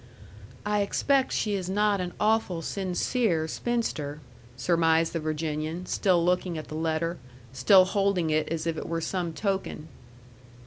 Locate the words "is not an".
1.53-2.13